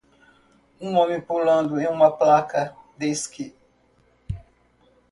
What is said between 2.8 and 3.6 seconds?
de esqui.